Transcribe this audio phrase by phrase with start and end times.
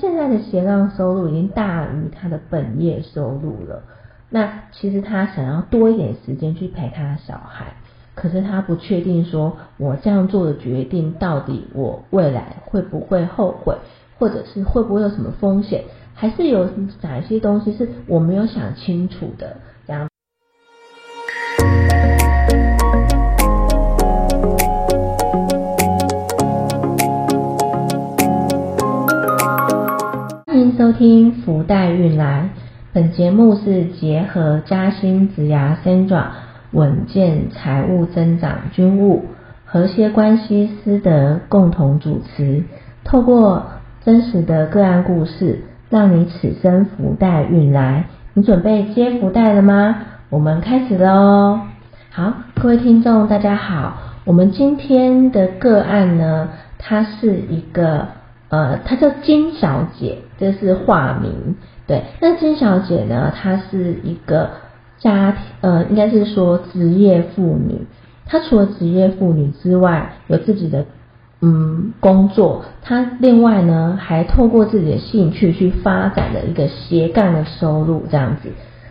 [0.00, 3.82] 现在的斜杠收入已经大于他的本业收入了。
[4.30, 7.74] 那其实他想要多一点时间去陪他的小孩，
[8.14, 13.76] 可是他不确定说，我这样做的决定到底我未来会不会后悔，
[14.18, 16.68] 或者是会不会有什么风险，还是有
[17.02, 19.56] 哪一些东西是我没有想清楚的
[30.90, 32.48] 收听福袋运来。
[32.92, 36.24] 本节目是结合嘉兴子牙 Sandra
[36.72, 39.26] 稳健财务增长军务
[39.64, 42.64] 和谐关系师德共同主持，
[43.04, 43.66] 透过
[44.04, 48.06] 真实的个案故事，让你此生福袋运来。
[48.34, 49.94] 你准备接福袋了吗？
[50.28, 51.60] 我们开始喽！
[52.10, 56.48] 好，各位听众大家好，我们今天的个案呢，
[56.80, 58.08] 它是一个
[58.48, 61.54] 呃，它叫金小姐，这是化名。
[61.86, 63.32] 对，那金小姐呢？
[63.34, 64.50] 她是一个
[64.98, 67.86] 家庭，呃，应该是说职业妇女。
[68.26, 70.84] 她除了职业妇女之外，有自己的
[71.42, 72.64] 嗯工作。
[72.80, 78.50] 她另外呢，还透过自己的兴趣去发展了一个斜杠的收入，这样子。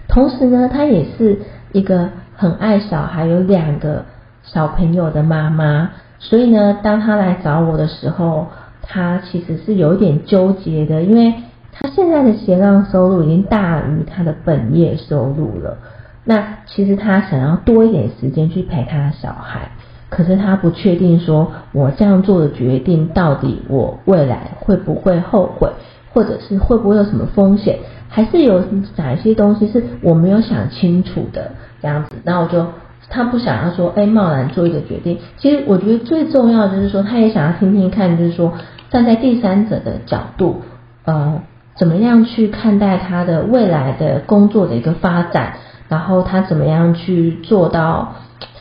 [0.10, 1.40] 同时呢，她也是
[1.72, 4.04] 一个很爱小孩，有两个
[4.44, 5.92] 小朋友的妈妈。
[6.20, 8.48] 所以呢，当她来找我的时候，
[8.82, 11.34] 她其实是有一点纠结的，因为。
[11.82, 15.78] 他现在的斜杠收入已经大于他的本业收入了。
[16.26, 19.72] 那其实他想要多一点时间去陪他的小孩，
[20.10, 25.72] 可是他不确定说，我这样做的决定到底我未来会不会后悔，
[26.14, 28.62] 或者是会不会有什么风险，还是有
[28.98, 32.18] 哪一些东西是我没有想清楚的这样子。
[32.26, 32.68] 那我就
[33.10, 35.18] 他不想要说，哎，贸然做一个决定。
[35.38, 38.54] 其实我觉得最重要就是说，他也想要听听看，就是说
[38.92, 40.58] 站在第三者的角度，
[41.06, 41.42] 呃。
[41.80, 45.54] 怎么样去看待他的未来的工作的一个发展？
[45.88, 48.14] 然后他怎么样去做到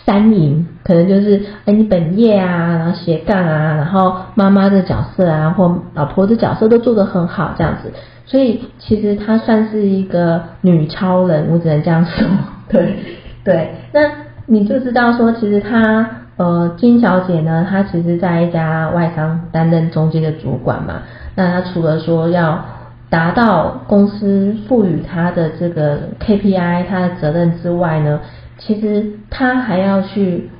[0.06, 0.66] 三赢？
[0.82, 7.92] 可能就是哎，你本业啊，然后斜杠啊，然后妈妈的角色啊，或老婆的角色都做得很好，这样子。
[8.24, 12.26] 所以其实她算是一个女超人，我只能这样说。
[12.70, 12.96] 对
[13.44, 14.00] 对，那
[14.46, 21.02] 你就知道说，其实她呃金小姐呢，她其实在一家外商担任中间的主管嘛。
[21.34, 22.64] 那她除了说要
[23.10, 28.20] 达到公司赋予他的这个 KPI，他的责任之外呢，
[28.58, 30.50] 其实他还要去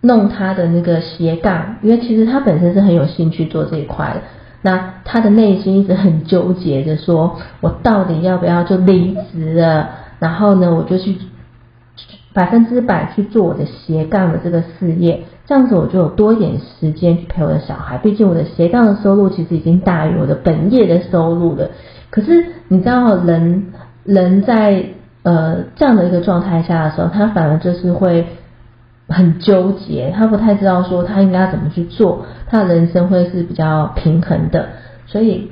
[0.00, 4.20] 弄他的那个斜杠，因为其实他本身是很有兴趣做这一块的。
[4.62, 9.88] 那他的内心一直很纠结的说，我到底要不要就离职了？
[10.18, 11.16] 然后呢，我就去。
[12.38, 17.98] 百分之百去做我的斜杠的这个事业，这样子我就有多一点时间去陪我的小孩。
[17.98, 21.70] 毕竟我的斜杠的收入其实已经大于我的本业的收入了。
[22.10, 23.72] 可是你知道，人
[24.04, 24.84] 人在
[25.24, 28.24] 呃这样的一个状态下的时候，他反而就是会
[29.08, 34.68] 很纠结，他不太知道说他应该怎么去做，他的人生会是比较平衡的。
[35.06, 35.50] 所以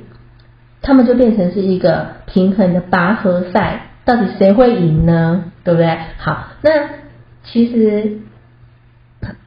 [0.81, 3.86] 他们就变成是一个平衡的拔河赛。
[4.07, 5.43] 到底谁会赢呢？
[5.65, 5.97] 对不对？
[6.17, 6.71] 好，那
[7.43, 8.19] 其实，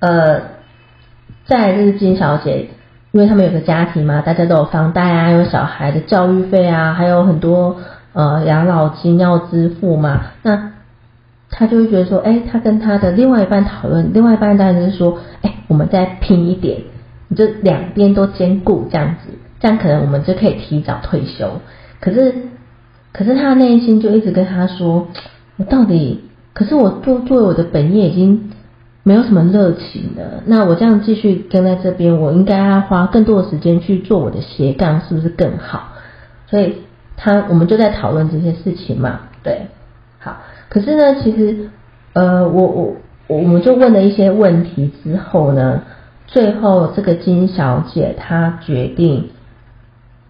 [0.00, 0.42] 呃，
[1.46, 2.68] 在日金小姐，
[3.12, 7.78] 因为他们有个家庭嘛，大家都有房贷啊，有小孩的教育费啊，还有很多
[8.12, 10.26] 呃养老金要支付嘛。
[10.42, 10.72] 那
[11.48, 16.82] 他就会觉得说，哎，他跟他的另外一半讨论，另外一半当然就是说，哎，我们再拼一点，
[17.28, 21.62] 你就两边都兼顾这样子，这样可能我们就可以提早退休。
[21.98, 22.34] 可是。
[23.12, 25.08] 可是他内心就一直跟他说
[25.58, 26.20] ：“我到底……
[26.52, 28.50] 可是我做做我的本业已经
[29.02, 30.42] 没有什么热情了。
[30.46, 35.92] 那我这样继续跟在这边，我应该要花更多的时间去做我的斜杠，是不是更好？
[36.48, 36.74] 所以
[37.16, 39.20] 他我们就在讨论这些事情嘛。
[39.42, 39.68] 对，
[40.18, 40.38] 好。
[40.68, 41.70] 可是呢，其实
[42.12, 42.96] 呃，我我
[43.28, 45.82] 我们就问了一些问题之后呢，
[46.26, 49.30] 最后这个金小姐她决定。”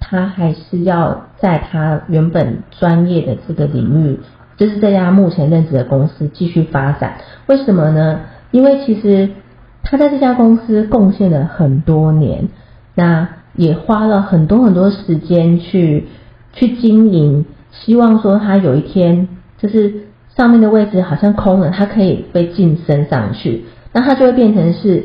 [0.02, 4.18] 她还是要在他原本专业的这个领域，
[4.56, 7.14] 就是这家目前任职的公司继续发展。
[7.46, 8.20] 为什么呢？
[8.50, 9.30] 因为其实
[9.82, 12.48] 他在这家公司贡献了很多年，
[12.94, 16.08] 那也花了很多很多时间去
[16.52, 25.04] 去经营，希望说他有一天就是上面的位置好像空了，他可以被晋升上去，那他就会变成是。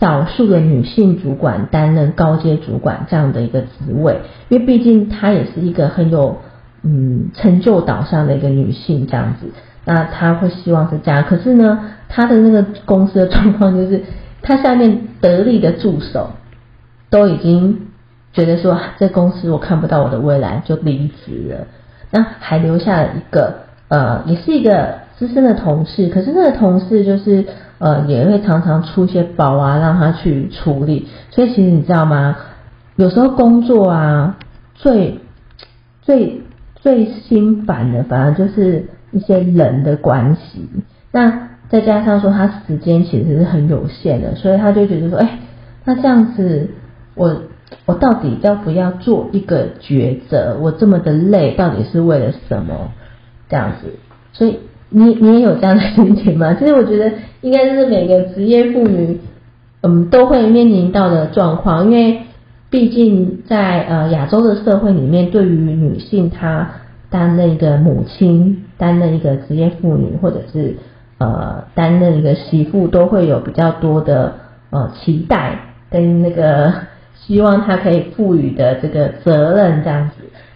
[0.00, 6.36] 少数的女性主管担任高阶主管这样的一个职位，因为毕竟她也是一个很有
[6.82, 9.48] 嗯成就导向的一个女性这样子，
[9.84, 11.24] 那她会希望是这样。
[11.24, 14.02] 可是呢，她的那个公司的状况就是，
[14.42, 16.30] 她下面得力的助手
[17.10, 17.88] 都已经
[18.32, 21.66] 觉得说这公司我看不到我的未来，就离职了。
[22.10, 23.54] 那还留下了一个
[23.88, 27.44] 呃，也是一个资深的同事，可是那个同事就是
[27.78, 31.08] 呃，也会常常出些包啊，让他去处理。
[31.30, 32.36] 所以其实你知道吗？
[32.96, 34.36] 有时候工作啊，
[34.74, 35.20] 最
[36.02, 36.42] 最
[36.76, 40.68] 最心烦的，反而就是一些人的关系。
[41.12, 45.38] 那再加上说他时间其实是很有限的，所以他就觉得说，哎，
[45.84, 46.70] 那这样子
[47.14, 47.42] 我。
[47.84, 50.56] 我到底要不要做一个抉择？
[50.58, 52.92] 我这么的累，到底是为了什么？
[53.46, 53.92] 这样子，
[54.32, 54.58] 所以
[54.90, 56.54] 你你也有这样的心情吗？
[56.58, 59.18] 其实我觉得应该是每个职业妇女，
[59.82, 61.84] 嗯，都会面临到的状况。
[61.84, 62.20] 因为
[62.70, 66.70] 毕竟在呃亚洲的社会里面，对于女性她
[67.10, 70.76] 担任一个母亲、担任一个职业妇女，或者是
[71.18, 74.34] 呃担任一个媳妇，都会有比较多的
[74.70, 75.58] 呃期待
[75.90, 76.72] 跟那个。
[77.26, 80.14] 希望他可以赋予的这个责任这样子，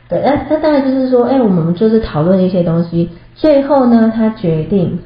[0.09, 5.01] 对，那那当然就是说，哎，我们就是讨论一些东西，最后呢，他决定，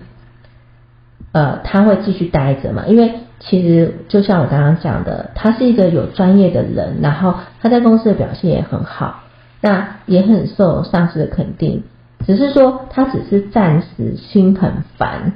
[1.32, 9.22] 呃，他会继续待着嘛，因为其实就像我刚刚讲的，他是一个有专业的人，然后他在公司的表现也很好，
[9.60, 11.82] 那也很受上司的肯定，
[12.26, 15.32] 只是说他只是暂时心很烦，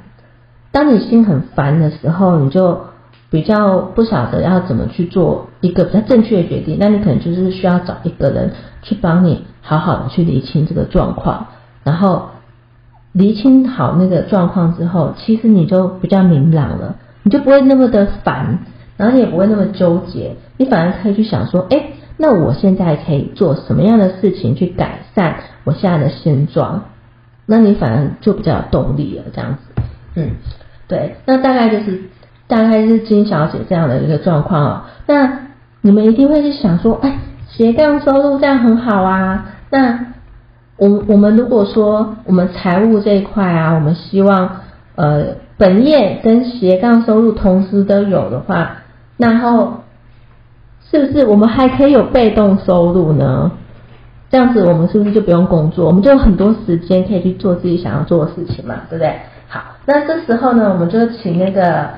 [0.71, 2.81] 当你心很烦的时候，你就。
[3.31, 8.51] 比较不晓得要怎么去做一个比较正确的决定，那你可能就是需要找一个人
[8.81, 11.47] 去帮你好好的去理清这个状况，
[11.85, 12.31] 然后
[13.13, 18.59] 理清好那个状况之后，其实你就比较明朗了，你就不会那么的烦，
[18.97, 21.83] 然后你也不会那么纠结，你反而可以去想说，哎，
[22.17, 26.83] 那我现在可以做什么样的事情去改善我现在的现状？
[27.45, 29.81] 那你反而就比较有动力了，这样子，
[30.15, 30.31] 嗯，
[30.87, 32.01] 对，那大概就是。
[32.47, 35.39] 大概是金小姐这样的一个状况哦，那
[35.79, 39.53] 你们一定会去想说，哎，斜杠收入这样很好啊。
[39.69, 40.07] 那
[40.81, 44.49] 我我们如果说我们财务这一块啊，我们希望
[44.95, 45.25] 呃
[45.55, 48.77] 本业跟斜杠收入同时都有的话，
[49.15, 49.73] 然后
[50.89, 53.51] 是不是我们还可以有被动收入呢？
[54.31, 59.13] 这样子我们是不是就不用工作，我们就有很多时间可以去做自己想要做的事情嘛，对不对？
[59.47, 61.89] 好，那这时候呢，我们就请那个。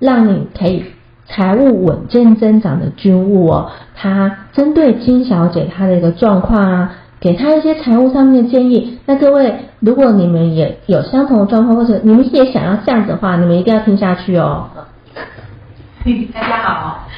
[0.00, 0.84] 让你可以
[1.26, 8.98] 财务稳健增长的军务哦，他针对金小姐她的一个状况啊，给他一些财务上面的建议。
[9.06, 14.68] 那各位，如果你们也有相同的状况，或者你们也想要这样子的话，你们一定要听下去哦。
[16.32, 17.08] 大家好，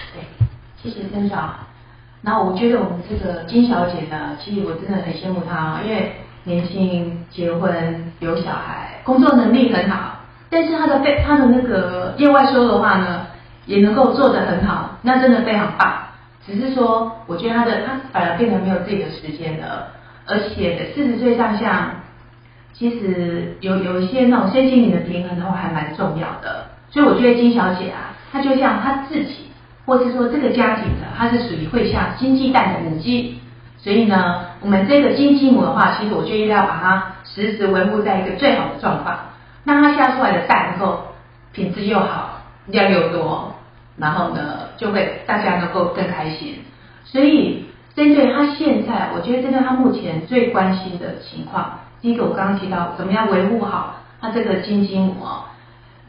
[0.83, 1.55] 谢谢曾长。
[2.23, 6.13] 那我觉得我们这个金小姐呢，其实我真的很羡慕她，因为
[6.45, 10.17] 年轻、结婚、有小孩，工作能力很好。
[10.51, 13.27] 但是她的被她的那个业外收的话呢，
[13.67, 15.93] 也能够做得很好，那真的非常棒。
[16.47, 19.89] 只是说，我觉得他的他反而变得没有自己的时间了，
[20.27, 21.97] 而且四十岁上下，
[22.73, 26.67] 其实有有一些那种身心灵的平衡的话，还蛮重要的。
[26.91, 29.51] 所以我觉得金小姐啊，她就像她自己，
[29.85, 33.39] 或是说这个家庭的，她是属于会下金鸡蛋的母鸡。
[33.77, 39.19] 所以呢，我们这个金鸡母的话，其实我就应该要把它时时维护在一个最好的状况。
[39.65, 41.15] 那它下出来的蛋能够
[41.53, 43.55] 品质又好，量又多，
[43.97, 46.55] 然后呢，就会大家能够更开心。
[47.05, 55.45] 所以针对他现在，我觉得针对他目前最关心的情况，第一个我刚刚提到怎么样维护好他这个金金母哦。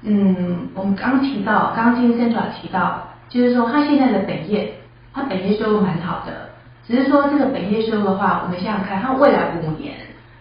[0.03, 4.73] 嗯，我们刚提到，刚刚金生主要提到，就是说他现在的本业，
[5.13, 6.49] 他本业收入蛮好的，
[6.87, 9.95] 只是说这个本业收入的话，我们想想看，他未来五年，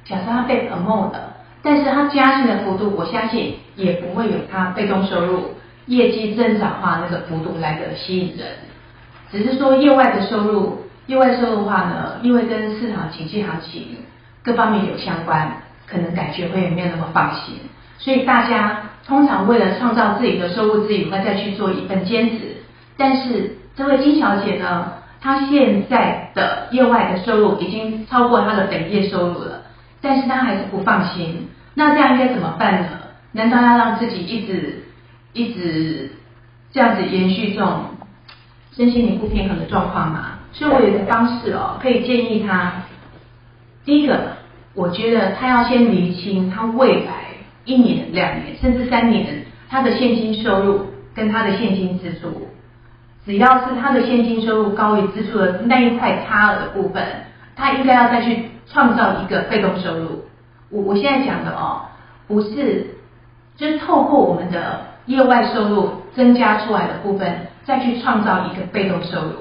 [0.04, 1.12] 假设他被 promote
[1.62, 5.50] 但是他加薪的幅度，我相信也不会有他被动收入
[5.86, 8.46] 业绩增长化那个幅度来的吸引人。
[9.30, 13.96] 只是说业外的收入，业外收入的话呢，因为跟市场经济行情
[14.42, 15.52] 各方面有相关，
[15.86, 17.54] 可能感觉会没有那么放心。
[17.98, 22.56] 所以大家通常为了创造自己的收入之余，会再去做一份兼职。
[22.96, 29.62] 但是这位金小姐呢，她现在的业外的收入已经超过她的本业收入了。
[30.00, 32.88] 但是她还是不放心，那这样应该怎么办呢？
[33.32, 34.82] 难道要让自己一直
[35.32, 36.10] 一直
[36.72, 37.84] 这样子延续这种
[38.72, 40.38] 身心灵不平衡的状况嘛？
[40.52, 42.72] 所以我有一个方式哦，可以建议他。
[43.84, 44.36] 第一个，
[44.74, 47.12] 我觉得他要先厘清他未来
[47.64, 52.48] 一年、两年甚至三年他的现金收入跟他的现金支出，
[53.24, 57.04] 只要是他的现金收入高于支出的那一块差额的部分，
[57.56, 58.50] 他应该要再去。
[58.72, 60.26] 创造一个被动收入，
[60.70, 61.86] 我我现在讲的哦，
[62.28, 62.86] 不是，
[63.56, 69.32] 就是透过我们的业外收入增加出来的部分，再去创造一个被动收入，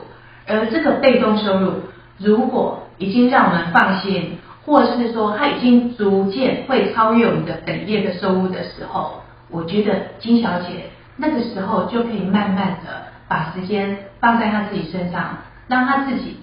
[0.48, 1.74] 而这个被动收入
[2.18, 15.38] 如果已经让我们放心，或是说它已经逐渐会超越我们的本业的收入的时候，我觉得金小姐那个时候就可以慢慢的把时间放在她自己身上，
[15.68, 16.38] 让她自己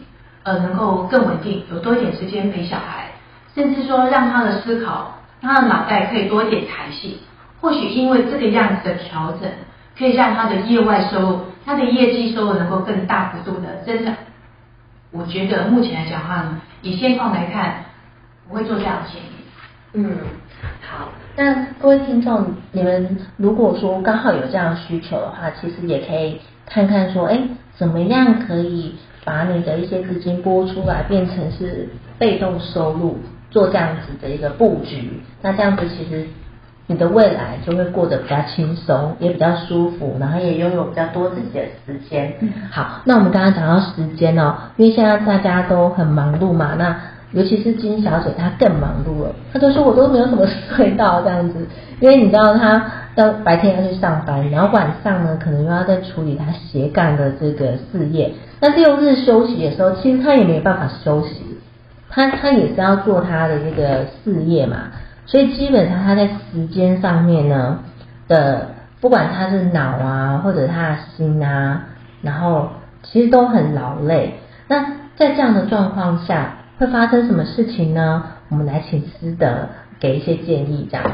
[0.44, 3.12] 呃能够更稳定，有多一点时间陪小孩，
[3.54, 7.18] 甚至说让她的思考，让她的脑袋可以多一点弹性。
[7.66, 9.50] 或许因为这个样子的调整，
[9.98, 14.14] 可以让他的业外收入、他的业绩收入能够更大幅度的增长。
[15.10, 17.86] 我觉得目前来讲的话呢，以现况来看，
[18.48, 19.26] 我会做这样的建议。
[19.94, 20.16] 嗯，
[20.80, 27.36] 好，那各位听众，你们如果说刚好有这样的需求的话，其实也可以看看说，哎，
[27.74, 28.94] 怎么样可以
[29.24, 33.18] 把你的一些资金拨出来，变成是被动收入，
[33.50, 35.20] 做这样子的一个布局。
[35.42, 36.28] 那这样子其实
[36.88, 42.32] 你的未来就会过得比较轻松，也比较舒服，然后也拥有比较多自己的时间。
[42.70, 46.96] 好，那我们刚刚讲到时间哦，因为现在大家都很忙碌嘛，那
[47.32, 51.66] 尤其是金小姐她更忙碌了，她都说我都没有什么睡到这样子，
[51.98, 52.80] 因为你知道她
[53.16, 61.42] 要白天要去上班，然后晚上呢可能又要在处理她斜杠的这个事业，那六日休息的时候，其实她也没办法休息，
[62.08, 64.92] 她她也是要做她的这个事业嘛。
[65.26, 67.80] 所以基本上他在时间上面呢
[68.28, 68.68] 的，
[69.00, 71.82] 不管他是脑啊或者他的心啊，
[72.22, 72.70] 然后
[73.02, 74.34] 其实都很劳累。
[74.68, 74.84] 那
[75.16, 78.22] 在这样的状况下，会发生什么事情呢？
[78.50, 79.68] 我们来请师德
[79.98, 81.10] 给一些建议，这样。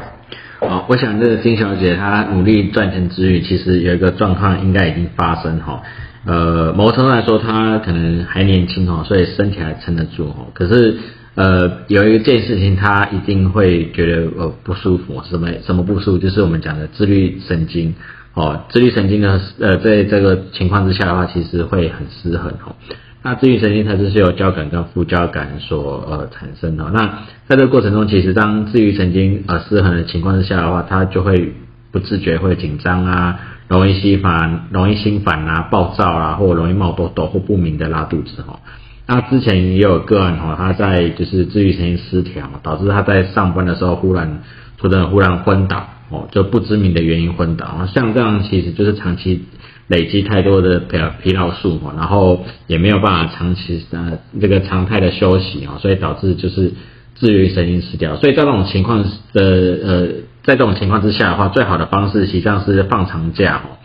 [0.61, 5.83] 好，我想这个金小姐她努力赚钱之余，其实有一个状况应该已经发生哈。
[6.27, 10.49] 呃，某程度来说，她可能还年轻哦，所以身体还撑得住哦。
[10.53, 10.99] 可是。
[11.35, 17.95] 呃，有一件事情，他一定会觉得呃不舒服，什么什么不舒服，就是我们讲的自律神经
[18.35, 22.77] 哦，自律神经呢，呃，在这个情况之下的话，其实会很失衡哦。
[23.23, 26.91] 那自律神经它就是由交感跟副交感所呃产生的。
[26.93, 31.55] 那在这个过程中，其实当自律神经呃失衡的情况之下的话，它就会
[31.93, 38.61] 不自觉会紧张啊，容易心烦，容易心烦啊，暴躁啊，或容易冒痘痘或不明的拉肚子哈。
[39.07, 44.43] 那之前也有个案哈，他在就是自律神经失调，导致他在上班的时候忽然
[44.79, 47.87] 突然忽然昏倒哦，就不知名的原因昏倒。
[47.93, 49.45] 像这样其实就是长期
[49.89, 56.73] 累积太多的疲疲劳素哦，然后也没有办法长期呃这个常态的休息啊，所以导致就是
[57.17, 58.17] 自律神经失调。
[58.17, 60.07] 所以在这种情况的呃，
[60.45, 63.77] 在这种情况之下的话，最好的方式实际上是放长假哦，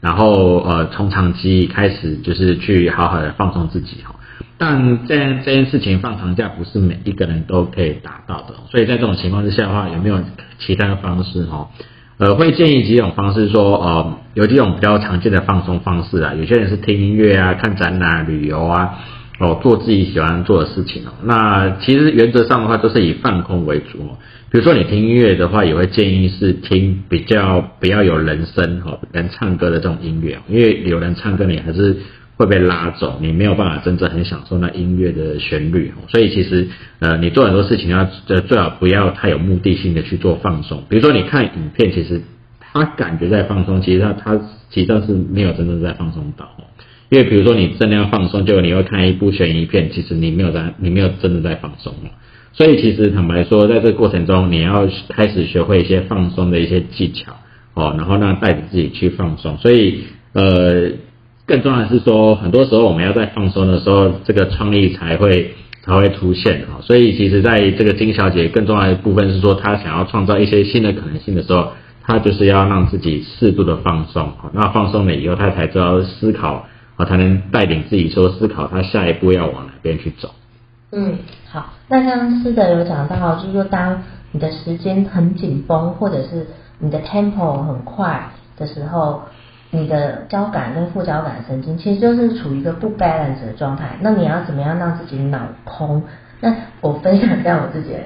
[0.00, 4.11] 然后呃从长期开始就是去好好的放松自己哦。
[4.64, 10.20] 但这这件事情放长假不是每一个人都可以达到的，所以在这种情况之下的话，有没有
[10.60, 11.68] 其他的方式哈？
[12.18, 16.34] 呃，会建议几种方式，说呃，有几种比较常见的放松方式啊。
[16.34, 19.00] 有些人是听音乐啊、看展览、旅游啊，
[19.40, 21.10] 哦，做自己喜欢做的事情哦。
[21.24, 24.18] 那其实原则上的话，都是以放空为主哦。
[24.52, 31.96] 比如说你听音乐的话，也会建议是听比较比较有人声哈，人唱歌的这种音乐，因为有人唱歌你还是。
[32.36, 36.66] 会被拉走，你没有办法真正很享受那音乐的旋律，所以其实
[36.98, 40.82] 呃，你做很多事情要呃最好不要太有目的性的去做放松。
[40.88, 42.22] 比如说你看影片，其实
[42.58, 46.48] 他感觉在放松，其实他他实际上是没有真正在放松到。
[47.10, 51.94] 因为比如说你真的要放松，就你会看一部悬疑片，其实你没有在你没有真的在放松
[52.54, 57.36] 所以其实坦白说，在这个过程中，你要开始学会一些放松的一些技巧
[57.74, 59.58] 哦，然后让带着自己去放松。
[59.58, 60.92] 所以呃。
[61.52, 66.80] 更重要的是说，很多时候我们要在放松的时候，这个创意才会才会出现啊。
[66.80, 74.32] 所以其实在这个金小姐更重要的部分是说，她想要创造一些新的可能性的时候，她就是要让自己适度的放松。
[74.54, 76.64] 那放松了以后，她才知道思考
[76.96, 80.30] 啊，才能带领自己说思考她下一步要往哪边去走。
[80.90, 81.18] 嗯，
[81.50, 81.66] 好。
[81.86, 86.46] 那刚刚师德有讲到，就是说当你的时间很紧绷，或者是
[86.78, 89.20] 你的 tempo 很快的时候。
[89.74, 96.02] 你的交感跟副交感神经其实就是处于一个不 balance 的状态，那你要怎么样让自己脑空？
[96.40, 97.96] 那我分享一下我自己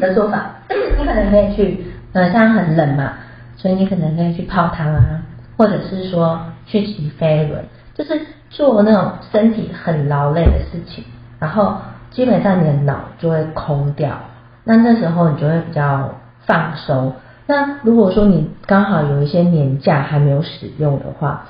[0.00, 1.84] 的做法，你可能可以去，
[2.14, 3.12] 呃，像很冷嘛，
[3.56, 5.20] 所以你可能可以去泡汤啊，
[5.58, 7.62] 或者是说去骑飞轮，
[7.94, 8.18] 就是
[8.48, 11.04] 做那种身体很劳累的事情，
[11.38, 11.76] 然后
[12.10, 14.18] 基本上你的脑就会空掉，
[14.64, 16.14] 那那时候你就会比较
[16.46, 17.12] 放松。
[17.50, 21.48] 那如果说你刚好有一些年假还没有使用的话，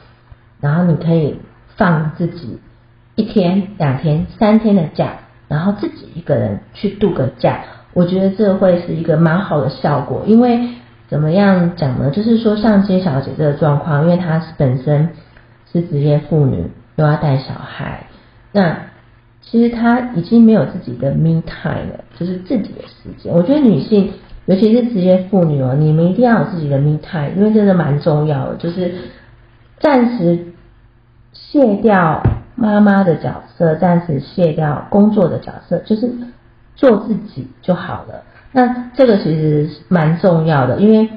[0.59, 1.39] 然后你可以
[1.77, 2.59] 放自己
[3.17, 5.13] 一天、两天、三天的假，
[5.47, 7.61] 然后自己一个人去度个假，
[7.93, 10.23] 我觉得这会是一个蛮好的效果。
[10.27, 10.71] 因为
[11.07, 12.11] 怎么样讲呢？
[12.11, 15.11] 就是说像金小姐这个状况，因为她是本身
[15.71, 16.65] 是职业妇女，
[16.97, 18.07] 又要带小孩，
[18.53, 18.75] 那
[19.43, 23.35] 其实她已经没有自己的 me time 了，就是自己的时间。
[23.35, 24.15] 我觉得女性，
[24.47, 28.93] 尤其是职业妇女哦，你们一定要有自己的 me time，因为真的蛮重要的，就是
[29.79, 30.47] 暂时
[31.33, 32.23] 卸掉
[32.57, 36.11] 妈妈的角色，暂时卸掉工作的角色，就是
[36.75, 38.23] 做自己就好了。
[38.53, 41.09] 那这个其实蛮重要的，因为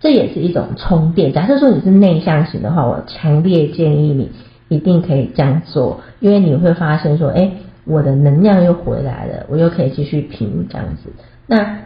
[0.00, 1.32] 这也是一种充电。
[1.32, 4.32] 假设说你是内向型的话，我强烈建议你
[4.68, 7.52] 一定可以这样做，因为你会发现说，哎，
[7.84, 11.12] 我的能量又回来了，我又可以继续拼这样子。
[11.46, 11.76] 那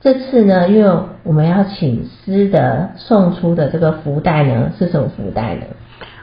[0.00, 5.62] 这次呢，因为我们要请师的送出的这个福袋呢，是什么福袋呢？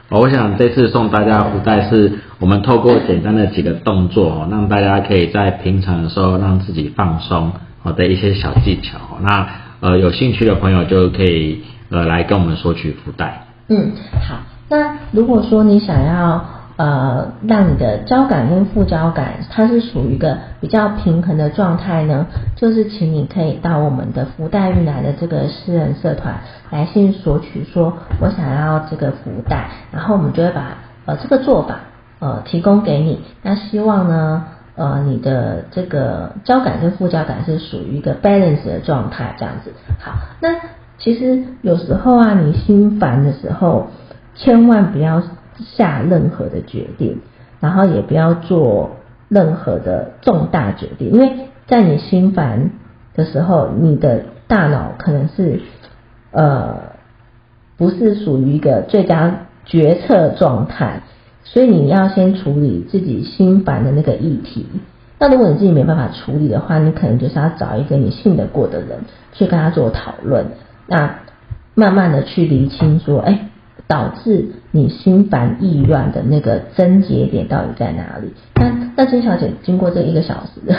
[0.08, 7.52] 我想这次送大家福袋是我们透过简单的几个动作哦，让大家可以在平常的时候让自己放松。
[7.82, 13.46] 好的一些小技巧，那呃有兴趣的朋友就可以呃来跟我们索取福袋。
[13.68, 13.92] 嗯，
[14.28, 14.38] 好。
[14.68, 16.44] 那如果说你想要
[16.76, 26.40] 呃让你的交感跟副交感它是属于一个比较平衡的状态呢，就是请你可以到我们的福袋运来的这个私人社团
[26.70, 31.80] 来信索取，说我想要这个福袋，然后我们就会把呃这个做法
[32.18, 33.20] 呃提供给你。
[33.42, 34.44] 那希望呢。
[34.78, 39.72] 呃，你的这个交感跟副交感是属于一个 balance 的状态，这样子。
[39.98, 40.50] 好，那
[40.98, 43.86] 其实有时候啊，你心烦的时候，
[44.34, 45.22] 千万不要
[45.58, 47.20] 下任何的决定，
[47.60, 48.96] 然后也不要做
[49.28, 52.70] 任何的重大决定，因为在你心烦
[53.14, 55.60] 的时候，你的大脑可能是
[56.30, 56.76] 呃
[57.76, 61.02] 不是属于一个最佳决策状态。
[61.48, 64.66] 所以你要先处理自己心烦的那个议题。
[65.16, 68.98] 那如果你自己没办法处理的话，你可能就是要找一个你信得过的人
[69.32, 70.46] 去跟他做讨论。
[70.88, 71.20] 那
[71.76, 73.48] 慢慢的去厘清说，哎，
[73.88, 78.32] 导致你心烦意乱的那个症结点到底在哪里？
[78.54, 80.74] 那那金小姐经过这一个小时的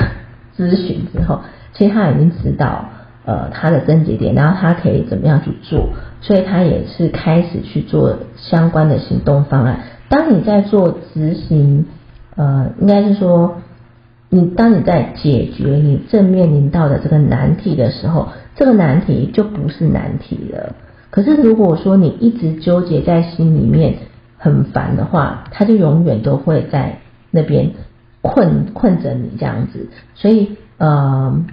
[0.58, 1.42] 咨询之后，
[1.74, 2.90] 其实她已经知道
[3.26, 9.80] 呃她的症结点，然后她可以怎么样去做，所以她也是开始去做相关的行动方案。
[10.10, 11.86] 当你在做执行，
[12.36, 13.58] 呃，应该是说，
[14.30, 20.76] 你当你在解决你正面临到的这个难题的时候，这个难题就不是难题了。
[21.10, 23.96] 可是如果说你一直纠结在心里面
[24.38, 27.00] 很烦的话，他就永远都会在
[27.32, 27.72] 那边
[28.22, 29.90] 困困着你这样子。
[30.16, 31.44] 所以，呃，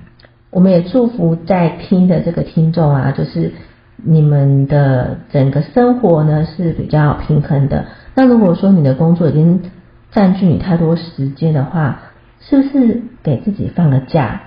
[0.51, 3.53] 我们也祝福在听的这个听众啊，就是
[3.97, 7.87] 你们的整个生活呢是比较平衡的。
[8.15, 9.63] 那如果说你的工作已经
[10.11, 12.01] 占据你太多时间的话，
[12.41, 14.43] 是不是给自己放个假？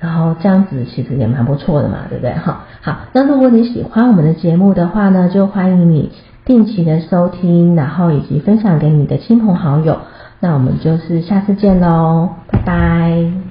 [0.00, 2.32] 然后这样子其实也蛮不错的嘛，对不对？
[2.32, 2.96] 哈，好。
[3.12, 6.10] 那如果你喜欢我们的节目的话呢，就欢迎你
[6.44, 9.98] 定期的收听，然后以及分享给你的亲朋好友。
[10.40, 13.49] 那我们就是下次见喽，拜拜。